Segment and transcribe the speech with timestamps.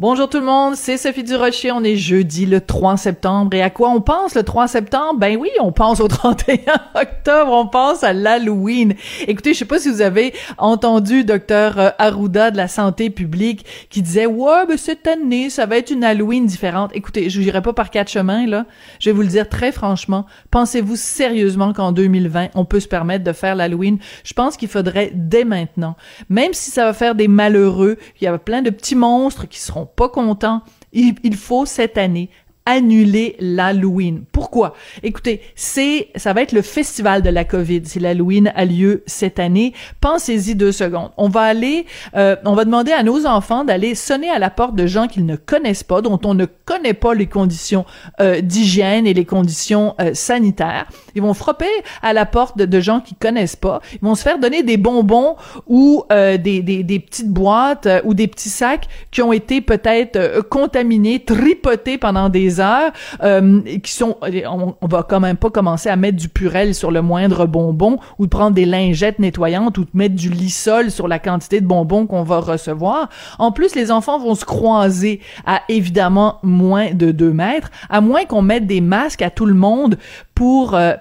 [0.00, 1.72] Bonjour tout le monde, c'est Sophie Durocher.
[1.72, 3.56] On est jeudi le 3 septembre.
[3.56, 5.18] Et à quoi on pense le 3 septembre?
[5.18, 6.56] Ben oui, on pense au 31
[6.94, 7.50] octobre.
[7.50, 8.94] On pense à l'Halloween.
[9.26, 13.66] Écoutez, je sais pas si vous avez entendu docteur euh, Arruda de la santé publique
[13.90, 16.92] qui disait, ouais, ben cette année, ça va être une Halloween différente.
[16.94, 18.66] Écoutez, je n'irai pas par quatre chemins, là.
[19.00, 20.26] Je vais vous le dire très franchement.
[20.52, 23.98] Pensez-vous sérieusement qu'en 2020, on peut se permettre de faire l'Halloween?
[24.22, 25.96] Je pense qu'il faudrait dès maintenant.
[26.28, 29.58] Même si ça va faire des malheureux, il y a plein de petits monstres qui
[29.58, 30.62] seront pas content.
[30.92, 32.30] Il, faut cette année
[32.68, 34.24] annuler l'Halloween.
[34.30, 34.74] Pourquoi?
[35.02, 39.38] Écoutez, c'est, ça va être le festival de la COVID si l'Halloween a lieu cette
[39.38, 39.72] année.
[40.02, 41.10] Pensez-y deux secondes.
[41.16, 44.74] On va aller, euh, on va demander à nos enfants d'aller sonner à la porte
[44.74, 47.86] de gens qu'ils ne connaissent pas, dont on ne connaît pas les conditions
[48.20, 50.86] euh, d'hygiène et les conditions euh, sanitaires.
[51.14, 51.66] Ils vont frapper
[52.02, 53.80] à la porte de, gens qu'ils connaissent pas.
[53.94, 58.28] Ils vont se faire donner des bonbons ou des, des, des, petites boîtes ou des
[58.28, 65.02] petits sacs qui ont été peut-être contaminés, tripotés pendant des euh, qui sont, on, va
[65.02, 68.54] quand même pas commencer à mettre du purel sur le moindre bonbon ou de prendre
[68.54, 72.40] des lingettes nettoyantes ou de mettre du lissol sur la quantité de bonbons qu'on va
[72.40, 73.08] recevoir.
[73.38, 78.24] En plus, les enfants vont se croiser à évidemment moins de 2 mètres, à moins
[78.24, 79.98] qu'on mette des masques à tout le monde
[80.34, 80.94] pour euh,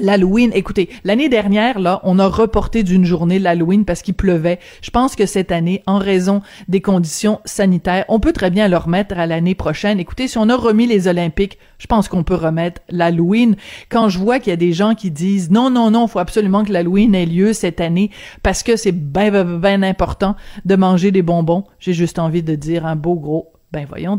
[0.00, 4.58] L'Halloween, écoutez, l'année dernière, là, on a reporté d'une journée l'Halloween parce qu'il pleuvait.
[4.82, 8.76] Je pense que cette année, en raison des conditions sanitaires, on peut très bien le
[8.76, 10.00] remettre à l'année prochaine.
[10.00, 13.56] Écoutez, si on a remis les Olympiques, je pense qu'on peut remettre l'Halloween.
[13.88, 16.18] Quand je vois qu'il y a des gens qui disent non, non, non, il faut
[16.18, 18.10] absolument que l'Halloween ait lieu cette année
[18.42, 22.86] parce que c'est bien, bien important de manger des bonbons, j'ai juste envie de dire
[22.86, 24.14] un beau gros, ben voyons